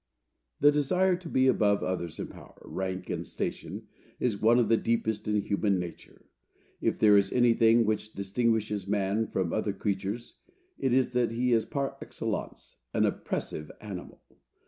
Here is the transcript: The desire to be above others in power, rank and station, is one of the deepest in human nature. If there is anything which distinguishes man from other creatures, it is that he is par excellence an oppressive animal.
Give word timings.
The 0.61 0.71
desire 0.71 1.15
to 1.17 1.29
be 1.29 1.45
above 1.45 1.83
others 1.83 2.17
in 2.17 2.25
power, 2.25 2.59
rank 2.65 3.11
and 3.11 3.23
station, 3.23 3.85
is 4.19 4.41
one 4.41 4.57
of 4.57 4.67
the 4.67 4.75
deepest 4.75 5.27
in 5.27 5.39
human 5.43 5.77
nature. 5.77 6.25
If 6.81 6.97
there 6.97 7.17
is 7.17 7.31
anything 7.31 7.85
which 7.85 8.13
distinguishes 8.13 8.87
man 8.87 9.27
from 9.27 9.53
other 9.53 9.73
creatures, 9.73 10.39
it 10.79 10.91
is 10.95 11.11
that 11.11 11.29
he 11.29 11.53
is 11.53 11.65
par 11.65 11.97
excellence 12.01 12.77
an 12.95 13.05
oppressive 13.05 13.69
animal. 13.79 14.23